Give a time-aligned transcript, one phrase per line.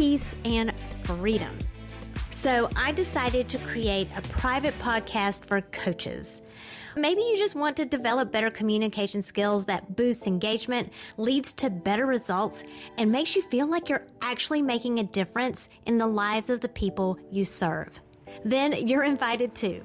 [0.00, 0.72] peace, and
[1.04, 1.54] freedom.
[2.30, 6.40] So I decided to create a private podcast for coaches.
[6.96, 12.06] Maybe you just want to develop better communication skills that boosts engagement, leads to better
[12.06, 12.64] results,
[12.96, 16.68] and makes you feel like you're actually making a difference in the lives of the
[16.70, 18.00] people you serve.
[18.42, 19.82] Then you're invited too.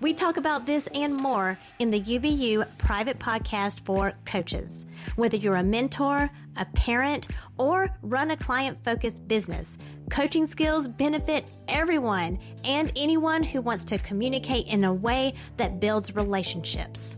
[0.00, 4.86] We talk about this and more in the UBU private podcast for coaches.
[5.16, 7.26] Whether you're a mentor, a parent,
[7.58, 9.76] or run a client focused business,
[10.08, 16.14] coaching skills benefit everyone and anyone who wants to communicate in a way that builds
[16.14, 17.16] relationships.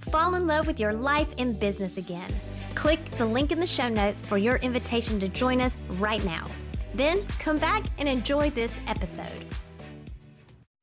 [0.00, 2.30] Fall in love with your life and business again.
[2.74, 6.46] Click the link in the show notes for your invitation to join us right now.
[6.94, 9.46] Then come back and enjoy this episode.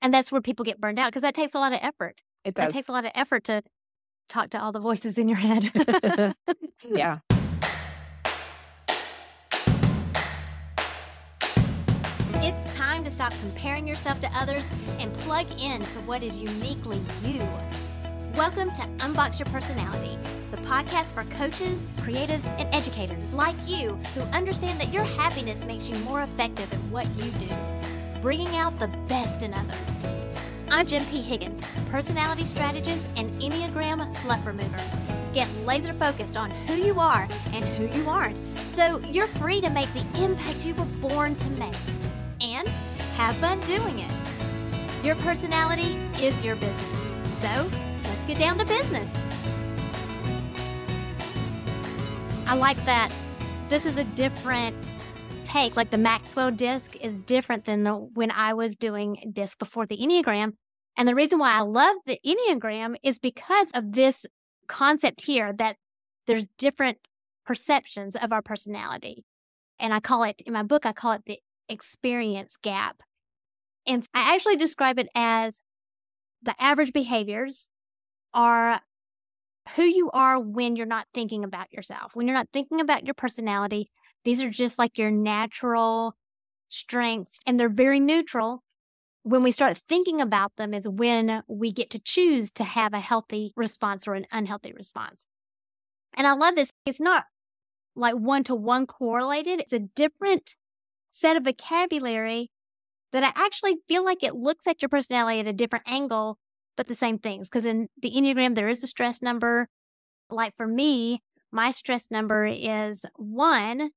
[0.01, 2.21] And that's where people get burned out because that takes a lot of effort.
[2.43, 2.71] It does.
[2.71, 3.63] It takes a lot of effort to
[4.29, 5.71] talk to all the voices in your head.
[6.89, 7.19] yeah.
[12.39, 14.63] It's time to stop comparing yourself to others
[14.99, 17.45] and plug in to what is uniquely you.
[18.35, 20.17] Welcome to Unbox Your Personality,
[20.51, 25.89] the podcast for coaches, creatives, and educators like you who understand that your happiness makes
[25.89, 27.76] you more effective at what you do
[28.21, 29.77] bringing out the best in others.
[30.69, 31.21] I'm Jen P.
[31.21, 34.81] Higgins, personality strategist and Enneagram fluff remover.
[35.33, 38.37] Get laser focused on who you are and who you aren't,
[38.73, 41.75] so you're free to make the impact you were born to make.
[42.41, 42.67] And
[43.15, 44.11] have fun doing it.
[45.03, 47.01] Your personality is your business.
[47.39, 47.69] So
[48.03, 49.09] let's get down to business.
[52.47, 53.11] I like that.
[53.69, 54.75] This is a different
[55.47, 59.85] take, like the Maxwell disc, is different than the when I was doing disc before
[59.85, 60.53] the Enneagram.
[60.97, 64.25] And the reason why I love the Enneagram is because of this
[64.67, 65.77] concept here that
[66.25, 66.97] there's different
[67.45, 69.23] perceptions of our personality.
[69.79, 73.01] And I call it in my book, I call it the experience gap.
[73.85, 75.61] And I actually describe it as
[76.41, 77.69] the average behaviors
[78.33, 78.81] are
[79.75, 83.13] who you are when you're not thinking about yourself, when you're not thinking about your
[83.13, 83.89] personality,
[84.27, 86.13] these are just like your natural
[86.67, 88.61] strengths and they're very neutral.
[89.23, 92.99] When we start thinking about them is when we get to choose to have a
[92.99, 95.25] healthy response or an unhealthy response.
[96.13, 96.73] And I love this.
[96.85, 97.23] It's not
[97.95, 99.61] like one to one correlated.
[99.61, 100.55] It's a different
[101.11, 102.51] set of vocabulary
[103.13, 106.37] that I actually feel like it looks at your personality at a different angle,
[106.75, 107.47] but the same things.
[107.47, 109.69] Because in the Enneagram, there is a stress number.
[110.29, 113.91] Like for me, my stress number is one,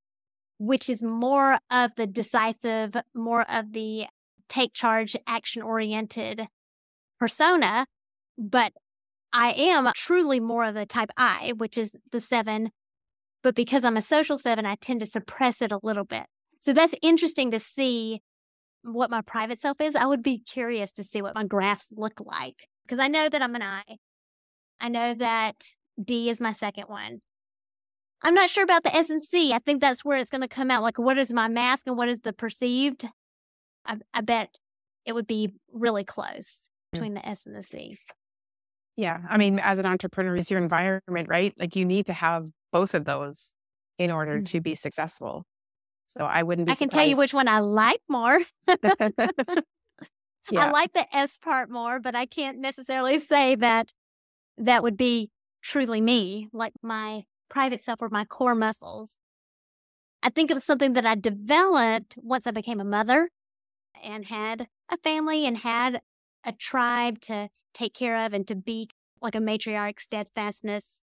[0.61, 4.05] which is more of the decisive, more of the
[4.47, 6.45] take charge, action oriented
[7.19, 7.87] persona.
[8.37, 8.71] But
[9.33, 12.69] I am truly more of a type I, which is the seven.
[13.41, 16.27] But because I'm a social seven, I tend to suppress it a little bit.
[16.59, 18.21] So that's interesting to see
[18.83, 19.95] what my private self is.
[19.95, 23.41] I would be curious to see what my graphs look like because I know that
[23.41, 23.81] I'm an I.
[24.79, 25.55] I know that
[25.99, 27.21] D is my second one.
[28.23, 29.53] I'm not sure about the S and C.
[29.53, 30.83] I think that's where it's going to come out.
[30.83, 33.07] Like, what is my mask and what is the perceived?
[33.85, 34.57] I, I bet
[35.05, 36.59] it would be really close
[36.91, 37.97] between the S and the C.
[38.95, 39.19] Yeah.
[39.29, 41.53] I mean, as an entrepreneur, it's your environment, right?
[41.57, 43.53] Like, you need to have both of those
[43.97, 44.43] in order mm-hmm.
[44.45, 45.45] to be successful.
[46.07, 46.73] So I wouldn't be.
[46.73, 48.41] I can tell you which one I like more.
[48.67, 49.63] yeah.
[50.53, 53.93] I like the S part more, but I can't necessarily say that
[54.57, 55.31] that would be
[55.61, 56.49] truly me.
[56.51, 59.17] Like my private self were my core muscles.
[60.23, 63.29] I think it was something that I developed once I became a mother
[64.03, 66.01] and had a family and had
[66.43, 68.89] a tribe to take care of and to be
[69.21, 71.01] like a matriarch steadfastness,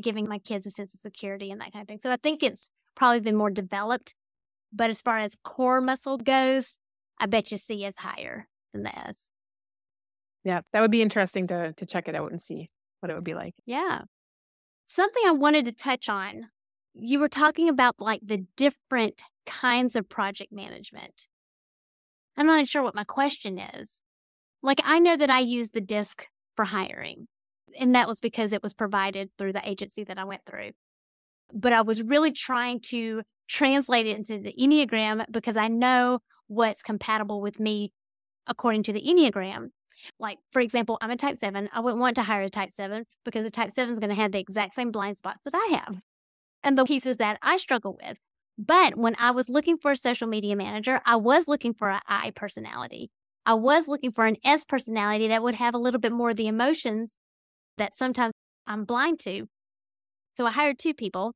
[0.00, 2.00] giving my kids a sense of security and that kind of thing.
[2.02, 4.14] So I think it's probably been more developed
[4.72, 6.78] But as far as core muscle goes,
[7.18, 9.30] I bet you C is higher than the S.
[10.44, 12.68] Yeah, that would be interesting to to check it out and see
[13.00, 13.54] what it would be like.
[13.66, 14.02] Yeah.
[14.86, 16.48] Something I wanted to touch on.
[16.94, 21.28] You were talking about like the different kinds of project management.
[22.36, 24.00] I'm not sure what my question is.
[24.62, 27.28] Like I know that I use the disc for hiring,
[27.78, 30.70] and that was because it was provided through the agency that I went through.
[31.52, 36.82] But I was really trying to translate it into the Enneagram because I know what's
[36.82, 37.92] compatible with me
[38.46, 39.70] according to the Enneagram.
[40.18, 41.68] Like, for example, I'm a type seven.
[41.72, 44.16] I wouldn't want to hire a type seven because a type seven is going to
[44.16, 46.00] have the exact same blind spots that I have
[46.62, 48.18] and the pieces that I struggle with.
[48.58, 52.00] But when I was looking for a social media manager, I was looking for an
[52.06, 53.10] I personality.
[53.44, 56.36] I was looking for an S personality that would have a little bit more of
[56.36, 57.16] the emotions
[57.78, 58.32] that sometimes
[58.66, 59.46] I'm blind to.
[60.36, 61.34] So I hired two people.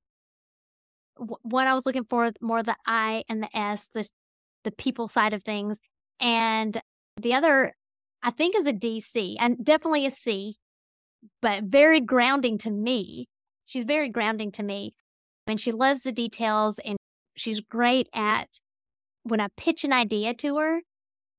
[1.16, 4.08] One I was looking for more the I and the S, the,
[4.64, 5.78] the people side of things.
[6.18, 6.80] And
[7.18, 7.74] the other,
[8.22, 10.56] I think, is a DC and definitely a C,
[11.40, 13.28] but very grounding to me.
[13.66, 14.94] She's very grounding to me.
[15.46, 16.96] And she loves the details and
[17.36, 18.58] she's great at
[19.22, 20.80] when I pitch an idea to her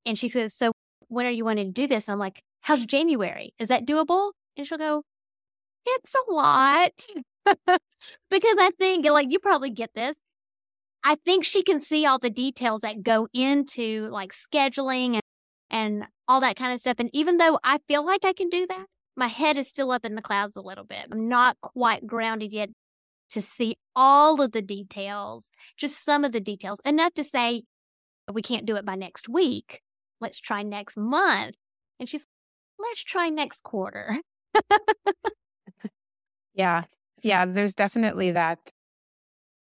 [0.05, 0.71] and she says, So
[1.07, 2.09] when are you wanting to do this?
[2.09, 3.53] I'm like, How's January?
[3.59, 4.31] Is that doable?
[4.57, 5.03] And she'll go,
[5.85, 7.05] It's a lot.
[7.45, 10.17] because I think, like, you probably get this.
[11.03, 15.21] I think she can see all the details that go into like scheduling and,
[15.71, 16.97] and all that kind of stuff.
[16.99, 18.85] And even though I feel like I can do that,
[19.15, 21.07] my head is still up in the clouds a little bit.
[21.11, 22.69] I'm not quite grounded yet
[23.31, 27.63] to see all of the details, just some of the details, enough to say,
[28.31, 29.81] we can't do it by next week.
[30.19, 31.55] Let's try next month.
[31.99, 32.25] And she's,
[32.77, 34.17] let's try next quarter.
[36.53, 36.83] yeah.
[37.23, 37.45] Yeah.
[37.45, 38.59] There's definitely that.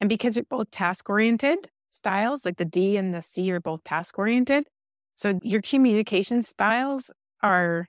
[0.00, 3.84] And because you're both task oriented styles, like the D and the C are both
[3.84, 4.66] task oriented.
[5.16, 7.10] So your communication styles
[7.42, 7.88] are,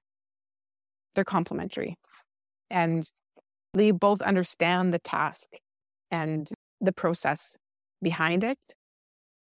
[1.14, 1.96] they're complementary.
[2.70, 3.08] And
[3.74, 5.48] they both understand the task
[6.10, 6.50] and
[6.82, 7.58] the process
[8.02, 8.58] behind it.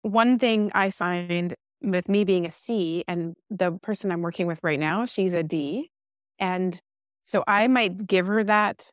[0.03, 4.61] One thing I find with me being a C and the person I'm working with
[4.63, 5.91] right now, she's a D.
[6.39, 6.81] And
[7.23, 8.91] so I might give her that,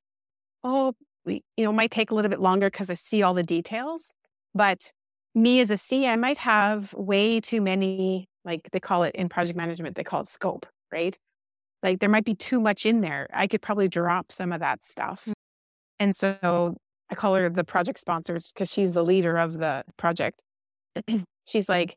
[0.64, 0.94] oh,
[1.26, 4.14] we, you know, might take a little bit longer because I see all the details.
[4.56, 4.92] But
[5.36, 9.30] me as a C, I might have way too many, like they call it in
[9.30, 11.18] project management, they call it scope, right?
[11.84, 13.28] Like there might be too much in there.
[13.34, 15.26] I could probably drop some of that stuff.
[15.28, 15.34] Mm.
[16.00, 16.78] And so
[17.10, 20.42] I call her the project sponsors because she's the leader of the project.
[21.48, 21.96] she's like,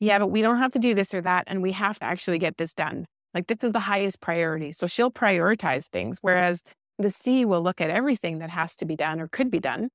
[0.00, 1.44] yeah, but we don't have to do this or that.
[1.46, 3.06] And we have to actually get this done.
[3.32, 4.72] Like, this is the highest priority.
[4.72, 6.18] So she'll prioritize things.
[6.20, 6.62] Whereas
[6.98, 9.88] the C will look at everything that has to be done or could be done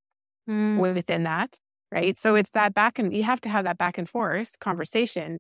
[0.50, 0.78] mm.
[0.80, 1.56] within that.
[1.92, 2.18] Right.
[2.20, 5.40] So it's that back and you have to have that back and forth conversation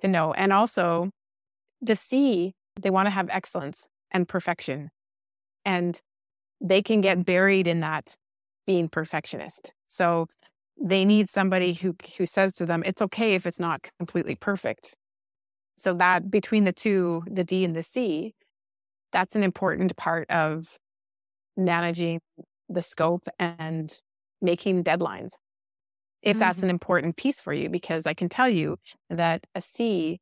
[0.00, 0.32] to know.
[0.32, 1.10] And also
[1.80, 4.90] the C, they want to have excellence and perfection.
[5.64, 6.00] And
[6.60, 8.16] they can get buried in that
[8.66, 9.72] being perfectionist.
[9.86, 10.26] So
[10.80, 14.94] they need somebody who who says to them, it's okay if it's not completely perfect.
[15.76, 18.34] So that between the two, the D and the C,
[19.12, 20.78] that's an important part of
[21.56, 22.20] managing
[22.68, 23.92] the scope and
[24.40, 25.32] making deadlines.
[26.22, 26.40] If mm-hmm.
[26.40, 28.78] that's an important piece for you, because I can tell you
[29.10, 30.18] that a C,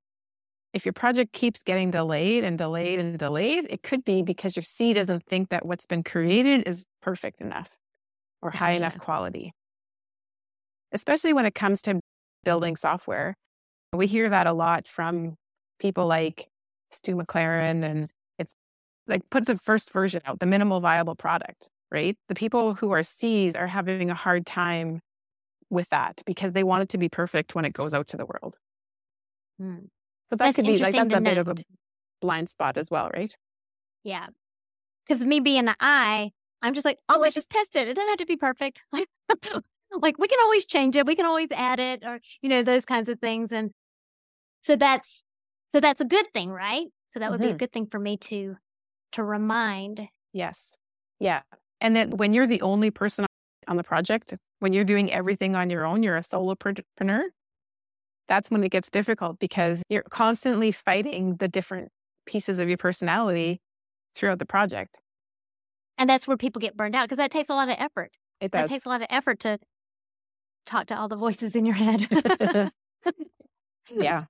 [0.72, 4.62] if your project keeps getting delayed and delayed and delayed, it could be because your
[4.62, 7.76] C doesn't think that what's been created is perfect enough
[8.42, 8.76] or high gotcha.
[8.76, 9.52] enough quality.
[10.92, 12.00] Especially when it comes to
[12.44, 13.34] building software.
[13.92, 15.36] We hear that a lot from
[15.78, 16.46] people like
[16.90, 18.54] Stu McLaren, and it's
[19.06, 22.16] like put the first version out, the minimal viable product, right?
[22.28, 25.00] The people who are C's are having a hard time
[25.70, 28.26] with that because they want it to be perfect when it goes out to the
[28.26, 28.58] world.
[29.58, 29.86] Hmm.
[30.30, 31.56] So that that's could be like that's a bit of a
[32.20, 33.34] blind spot as well, right?
[34.04, 34.26] Yeah.
[35.06, 36.30] Because me being the I,
[36.62, 37.88] I'm just like, oh, let's just test it.
[37.88, 38.82] It doesn't have to be perfect.
[38.92, 41.06] like we can always change it.
[41.06, 43.52] We can always add it or, you know, those kinds of things.
[43.52, 43.70] And
[44.62, 45.22] so that's,
[45.72, 46.86] so that's a good thing, right?
[47.10, 47.42] So that would mm-hmm.
[47.42, 47.58] be a mm-hmm.
[47.58, 48.56] good thing for me to,
[49.12, 50.08] to remind.
[50.32, 50.76] Yes.
[51.20, 51.42] Yeah.
[51.80, 53.26] And then when you're the only person
[53.68, 57.22] on the project, when you're doing everything on your own, you're a solopreneur.
[58.28, 61.90] That's when it gets difficult because you're constantly fighting the different
[62.26, 63.60] pieces of your personality
[64.14, 65.00] throughout the project.
[65.98, 68.12] And that's where people get burned out because that takes a lot of effort.
[68.40, 68.70] It does.
[68.70, 69.58] It takes a lot of effort to
[70.66, 72.06] talk to all the voices in your head.
[73.90, 74.24] yeah.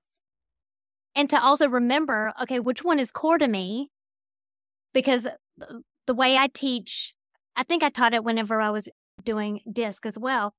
[1.15, 3.89] And to also remember, okay, which one is core to me?
[4.93, 5.31] Because uh,
[6.05, 7.15] the way I teach,
[7.55, 8.87] I think I taught it whenever I was
[9.23, 10.53] doing disc as well.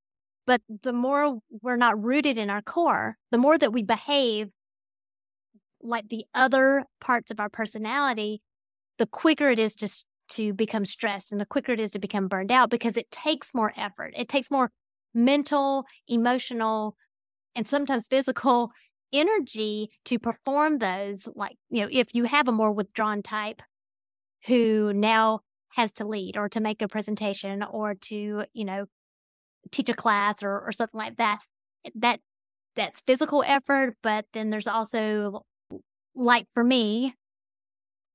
[0.46, 4.48] But the more we're not rooted in our core, the more that we behave
[5.80, 8.42] like the other parts of our personality,
[8.98, 9.88] the quicker it is to
[10.30, 13.54] to become stressed and the quicker it is to become burned out because it takes
[13.54, 14.12] more effort.
[14.16, 14.70] It takes more
[15.14, 16.96] mental, emotional,
[17.56, 18.70] and sometimes physical
[19.12, 21.28] energy to perform those.
[21.34, 23.62] Like, you know, if you have a more withdrawn type
[24.46, 28.86] who now has to lead or to make a presentation or to, you know,
[29.70, 31.40] teach a class or, or something like that,
[31.84, 32.20] eh, that
[32.76, 33.96] that's physical effort.
[34.02, 35.42] But then there's also
[36.14, 37.14] like for me,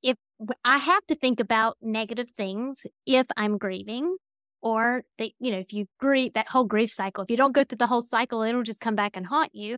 [0.01, 0.17] if
[0.65, 4.17] I have to think about negative things if I'm grieving,
[4.61, 7.63] or they, you know, if you grieve that whole grief cycle, if you don't go
[7.63, 9.77] through the whole cycle, it'll just come back and haunt you.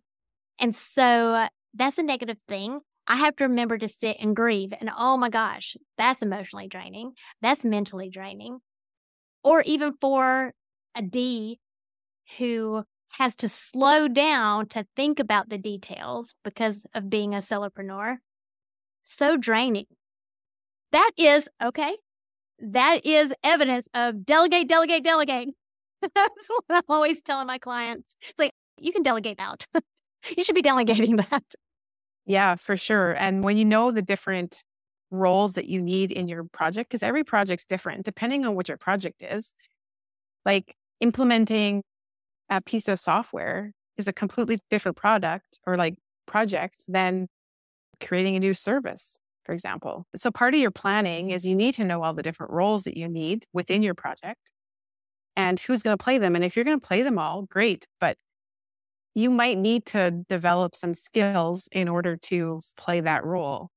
[0.59, 2.79] And so that's a negative thing.
[3.07, 4.73] I have to remember to sit and grieve.
[4.79, 7.13] And oh my gosh, that's emotionally draining.
[7.41, 8.59] That's mentally draining.
[9.43, 10.53] Or even for
[10.95, 11.59] a D
[12.37, 12.83] who
[13.17, 18.17] has to slow down to think about the details because of being a solopreneur.
[19.03, 19.85] So draining.
[20.91, 21.95] That is okay.
[22.59, 25.49] That is evidence of delegate, delegate, delegate.
[26.15, 28.15] That's what I'm always telling my clients.
[28.21, 29.67] It's like, you can delegate out.
[30.37, 31.43] you should be delegating that.
[32.25, 33.13] Yeah, for sure.
[33.13, 34.63] And when you know the different
[35.11, 38.77] roles that you need in your project, because every project's different, depending on what your
[38.77, 39.53] project is,
[40.45, 41.83] like implementing
[42.49, 45.95] a piece of software is a completely different product or like
[46.27, 47.27] project than
[48.01, 50.05] creating a new service, for example.
[50.15, 52.97] So part of your planning is you need to know all the different roles that
[52.97, 54.51] you need within your project
[55.35, 56.35] and who's going to play them.
[56.35, 57.85] And if you're going to play them all, great.
[57.99, 58.17] But
[59.15, 63.69] you might need to develop some skills in order to play that role.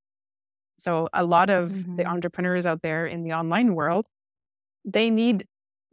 [0.78, 1.96] So a lot of mm-hmm.
[1.96, 4.06] the entrepreneurs out there in the online world,
[4.84, 5.46] they need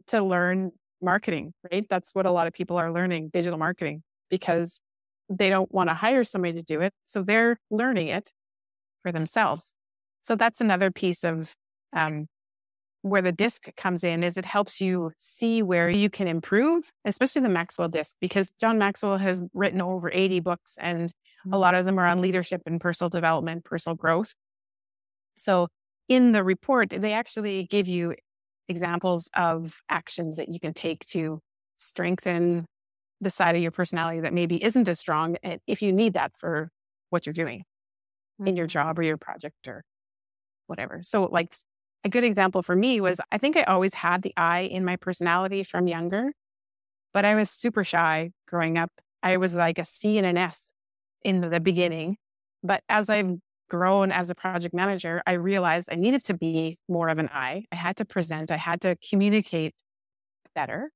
[0.08, 1.86] to learn marketing, right?
[1.88, 4.80] That's what a lot of people are learning digital marketing because
[5.28, 6.92] they don't want to hire somebody to do it.
[7.06, 8.32] So they're learning it
[9.02, 9.74] for themselves.
[10.22, 11.54] So that's another piece of
[11.92, 12.26] um,
[13.06, 17.42] where the disc comes in is it helps you see where you can improve, especially
[17.42, 21.54] the Maxwell disc, because John Maxwell has written over 80 books and a mm-hmm.
[21.54, 24.34] lot of them are on leadership and personal development, personal growth.
[25.36, 25.68] So
[26.08, 28.14] in the report, they actually give you
[28.68, 31.40] examples of actions that you can take to
[31.76, 32.66] strengthen
[33.20, 36.32] the side of your personality that maybe isn't as strong eh, if you need that
[36.36, 36.70] for
[37.10, 37.62] what you're doing
[38.44, 38.70] in your mm-hmm.
[38.72, 39.84] job or your project or
[40.66, 41.00] whatever.
[41.02, 41.54] So, like,
[42.06, 44.96] a good example for me was I think I always had the I in my
[44.96, 46.32] personality from younger,
[47.12, 48.92] but I was super shy growing up.
[49.22, 50.72] I was like a C and an S
[51.24, 52.16] in the beginning.
[52.62, 53.34] But as I've
[53.68, 57.64] grown as a project manager, I realized I needed to be more of an I.
[57.72, 59.74] I had to present, I had to communicate
[60.54, 60.90] better.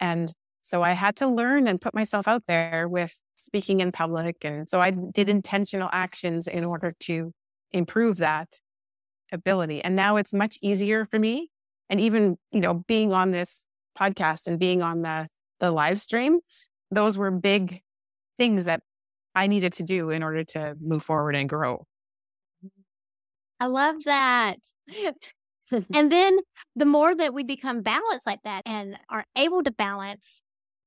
[0.00, 4.44] And so I had to learn and put myself out there with speaking in public.
[4.44, 7.32] And so I did intentional actions in order to
[7.70, 8.48] improve that
[9.32, 9.82] ability.
[9.82, 11.50] And now it's much easier for me.
[11.90, 13.66] And even, you know, being on this
[13.98, 15.28] podcast and being on the
[15.60, 16.40] the live stream,
[16.90, 17.82] those were big
[18.36, 18.80] things that
[19.34, 21.86] I needed to do in order to move forward and grow.
[23.60, 24.58] I love that.
[25.94, 26.38] and then
[26.74, 30.42] the more that we become balanced like that and are able to balance,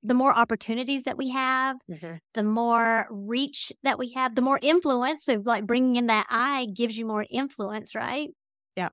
[0.08, 2.16] the more opportunities that we have, mm-hmm.
[2.34, 5.26] the more reach that we have, the more influence.
[5.26, 8.30] So, like bringing in that I gives you more influence, right?
[8.76, 8.90] Yeah.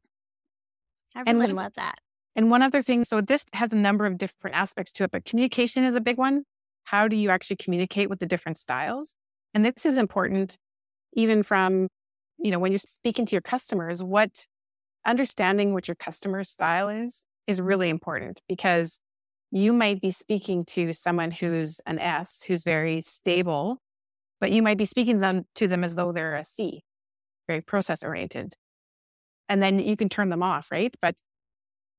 [1.14, 1.96] I really and, love that.
[2.34, 5.24] And one other thing so, this has a number of different aspects to it, but
[5.24, 6.44] communication is a big one.
[6.84, 9.14] How do you actually communicate with the different styles?
[9.54, 10.56] And this is important
[11.14, 11.88] even from
[12.42, 14.46] you know, when you're speaking to your customers, what
[15.06, 18.98] understanding what your customer style is is really important because
[19.52, 23.78] you might be speaking to someone who's an S, who's very stable,
[24.40, 26.82] but you might be speaking to them, to them as though they're a C,
[27.46, 28.54] very process oriented.
[29.48, 30.94] And then you can turn them off, right?
[31.00, 31.16] But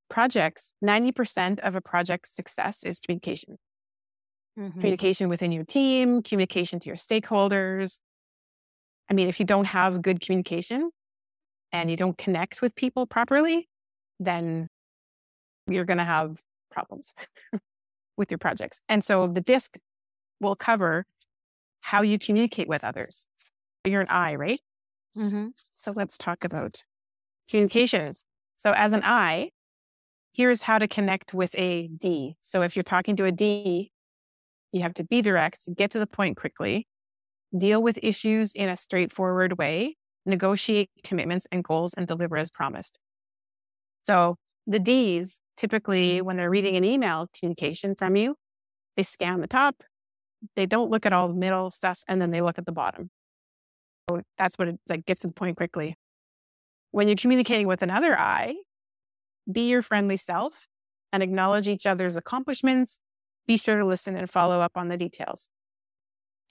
[0.09, 3.57] projects, 90% of a project's success is communication.
[4.59, 4.79] Mm-hmm.
[4.79, 7.99] Communication within your team, communication to your stakeholders,
[9.09, 10.89] I mean, if you don't have good communication
[11.71, 13.67] and you don't connect with people properly,
[14.19, 14.67] then
[15.67, 16.39] you're going to have
[16.73, 17.13] problems
[18.17, 18.81] with your projects.
[18.89, 19.77] And so the disc
[20.39, 21.05] will cover
[21.81, 23.27] how you communicate with others.
[23.85, 24.61] You're an I, right?
[25.17, 25.49] Mm-hmm.
[25.71, 26.81] So let's talk about
[27.49, 28.25] communications.
[28.57, 29.49] So as an I,
[30.33, 32.35] here's how to connect with a D.
[32.41, 33.91] So if you're talking to a D,
[34.71, 36.87] you have to be direct, get to the point quickly,
[37.55, 42.97] deal with issues in a straightforward way, negotiate commitments and goals, and deliver as promised.
[44.03, 46.25] So the D's typically, mm-hmm.
[46.25, 48.35] when they're reading an email communication from you,
[48.95, 49.83] they scan the top,
[50.55, 53.09] they don't look at all the middle stuff, and then they look at the bottom.
[54.09, 55.95] So that's what it like gets to the point quickly.
[56.91, 58.55] When you're communicating with another I,
[59.51, 60.67] be your friendly self
[61.11, 62.99] and acknowledge each other's accomplishments.
[63.47, 65.49] Be sure to listen and follow up on the details.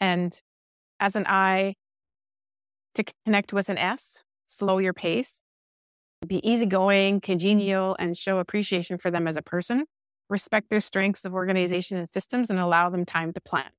[0.00, 0.36] And
[1.00, 1.74] as an I,
[2.94, 5.41] to connect with an S, slow your pace,
[6.26, 9.84] be easygoing, congenial, and show appreciation for them as a person.
[10.30, 13.70] Respect their strengths of organization and systems and allow them time to plan.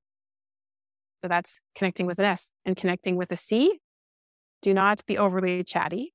[1.23, 3.79] So that's connecting with an S and connecting with a C.
[4.61, 6.13] Do not be overly chatty.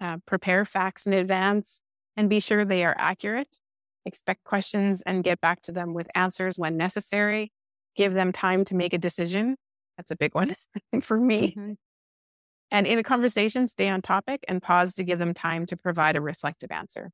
[0.00, 1.80] Uh, prepare facts in advance
[2.16, 3.60] and be sure they are accurate.
[4.04, 7.52] Expect questions and get back to them with answers when necessary.
[7.94, 9.56] Give them time to make a decision.
[9.96, 10.54] That's a big one
[11.02, 11.54] for me.
[11.56, 11.72] Mm-hmm.
[12.70, 16.16] And in a conversation, stay on topic and pause to give them time to provide
[16.16, 17.10] a reflective answer.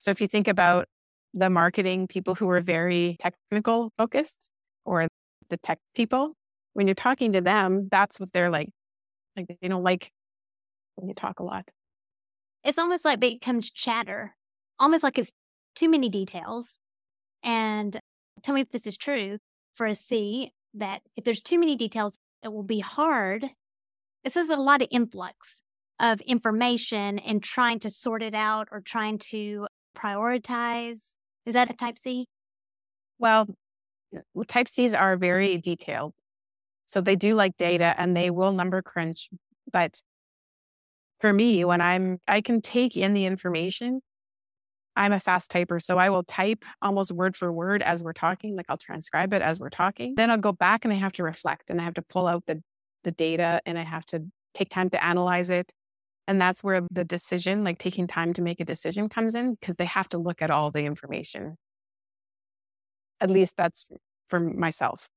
[0.00, 0.86] So if you think about
[1.32, 4.50] the marketing people who are very technical focused
[4.84, 5.06] or
[5.48, 6.34] the tech people,
[6.74, 8.70] when you're talking to them, that's what they're like.
[9.36, 10.10] Like they don't like
[10.96, 11.70] when you talk a lot.
[12.64, 14.34] It's almost like it becomes chatter,
[14.78, 15.32] almost like it's
[15.74, 16.78] too many details.
[17.42, 17.98] And
[18.42, 19.38] tell me if this is true
[19.74, 23.50] for a C that if there's too many details, it will be hard.
[24.24, 25.62] This is a lot of influx
[25.98, 31.14] of information and trying to sort it out or trying to prioritize.
[31.46, 32.26] Is that a type C?
[33.18, 33.48] Well,
[34.48, 35.60] type C's are very mm-hmm.
[35.60, 36.14] detailed.
[36.86, 39.30] So they do like data and they will number crunch,
[39.72, 40.00] but
[41.20, 44.00] for me, when I'm, I can take in the information.
[44.94, 48.56] I'm a fast typer, so I will type almost word for word as we're talking.
[48.56, 50.16] Like I'll transcribe it as we're talking.
[50.16, 52.44] Then I'll go back and I have to reflect and I have to pull out
[52.44, 52.62] the,
[53.04, 55.72] the data and I have to take time to analyze it.
[56.28, 59.76] And that's where the decision, like taking time to make a decision, comes in because
[59.76, 61.56] they have to look at all the information.
[63.20, 63.88] At least that's
[64.28, 65.08] for myself.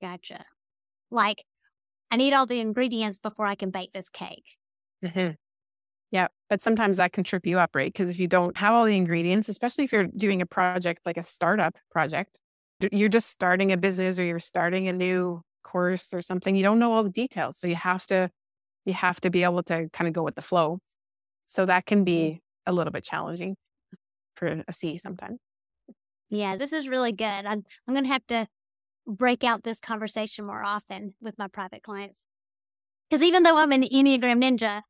[0.00, 0.44] Gotcha.
[1.10, 1.44] Like,
[2.10, 4.56] I need all the ingredients before I can bake this cake.
[5.04, 5.32] Mm-hmm.
[6.10, 6.28] Yeah.
[6.48, 7.92] But sometimes that can trip you up, right?
[7.92, 11.16] Because if you don't have all the ingredients, especially if you're doing a project like
[11.16, 12.40] a startup project,
[12.90, 16.78] you're just starting a business or you're starting a new course or something, you don't
[16.78, 17.58] know all the details.
[17.58, 18.30] So you have to,
[18.84, 20.78] you have to be able to kind of go with the flow.
[21.46, 23.56] So that can be a little bit challenging
[24.36, 25.38] for a C sometimes.
[26.28, 27.24] Yeah, this is really good.
[27.24, 28.46] I'm, I'm going to have to
[29.06, 32.22] break out this conversation more often with my private clients.
[33.08, 34.82] Because even though I'm an Enneagram ninja,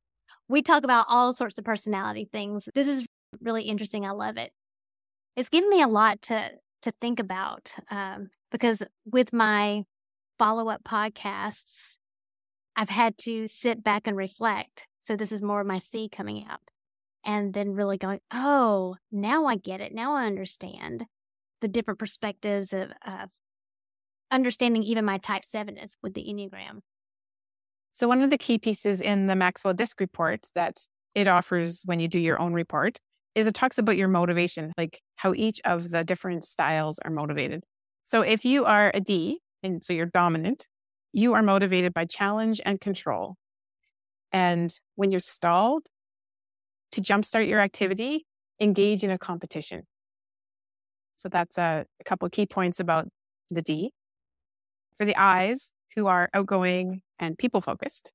[0.49, 2.69] we talk about all sorts of personality things.
[2.75, 3.07] This is
[3.41, 4.05] really interesting.
[4.05, 4.53] I love it.
[5.37, 6.51] It's given me a lot to
[6.83, 9.85] to think about um, because with my
[10.41, 11.99] follow up podcasts,
[12.75, 14.87] I've had to sit back and reflect.
[15.03, 16.61] So this is more of my C coming out,
[17.27, 19.95] and then really going, oh, now I get it.
[19.95, 21.05] Now I understand
[21.61, 23.33] the different perspectives of, of
[24.31, 26.79] understanding even my type seven is with the Enneagram.
[27.93, 30.79] So, one of the key pieces in the Maxwell DISC report that
[31.15, 32.99] it offers when you do your own report
[33.35, 37.63] is it talks about your motivation, like how each of the different styles are motivated.
[38.05, 40.67] So, if you are a D, and so you're dominant,
[41.13, 43.37] you are motivated by challenge and control.
[44.33, 45.87] And when you're stalled,
[46.93, 48.27] to jumpstart your activity,
[48.61, 49.83] engage in a competition.
[51.17, 53.09] So that's a, a couple key points about
[53.49, 53.93] the D.
[54.97, 58.13] For the I's, who are outgoing and people focused.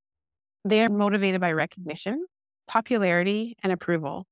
[0.63, 2.25] They are motivated by recognition,
[2.67, 4.25] popularity, and approval.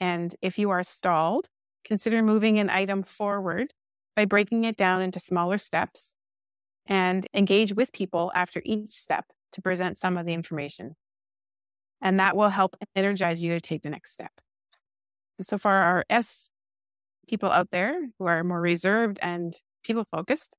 [0.00, 1.46] And if you are stalled,
[1.84, 3.72] consider moving an item forward
[4.16, 6.14] by breaking it down into smaller steps
[6.86, 10.96] and engage with people after each step to present some of the information.
[12.00, 14.32] And that will help energize you to take the next step.
[15.38, 16.50] And so far, our S
[17.28, 20.56] people out there who are more reserved and people focused,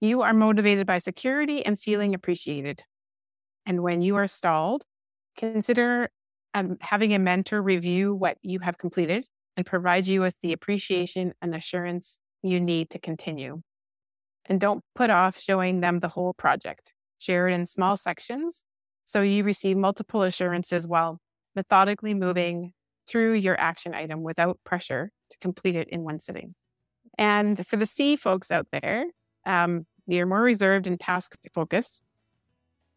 [0.00, 2.82] you are motivated by security and feeling appreciated.
[3.66, 4.84] And when you are stalled,
[5.36, 6.10] consider
[6.54, 9.26] um, having a mentor review what you have completed
[9.58, 13.60] and provide you with the appreciation and assurance you need to continue.
[14.46, 16.94] And don't put off showing them the whole project.
[17.18, 18.64] Share it in small sections
[19.04, 21.18] so you receive multiple assurances while
[21.56, 22.72] methodically moving
[23.08, 26.54] through your action item without pressure to complete it in one sitting.
[27.18, 29.06] And for the C folks out there,
[29.44, 32.04] um, you're more reserved and task focused.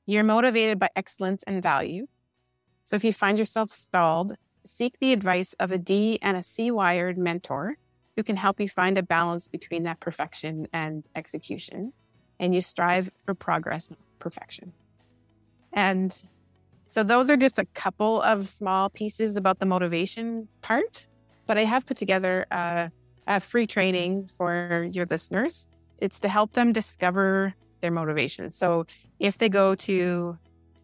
[0.05, 2.05] You're motivated by excellence and value.
[2.83, 6.71] So if you find yourself stalled, seek the advice of a D and a C
[6.71, 7.77] wired mentor
[8.15, 11.93] who can help you find a balance between that perfection and execution.
[12.39, 14.73] And you strive for progress, not perfection.
[15.73, 16.21] And
[16.89, 21.07] so those are just a couple of small pieces about the motivation part.
[21.47, 22.91] But I have put together a,
[23.27, 25.67] a free training for your listeners.
[25.99, 28.51] It's to help them discover their motivation.
[28.51, 28.85] So
[29.19, 30.37] if they go to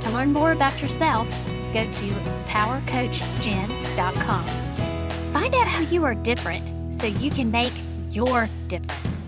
[0.00, 1.28] To learn more about yourself,
[1.72, 2.06] go to
[2.46, 4.46] powercoachjen.com.
[5.32, 7.72] Find out how you are different so you can make
[8.10, 9.19] your difference.